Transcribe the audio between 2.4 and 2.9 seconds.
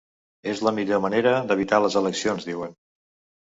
diuen.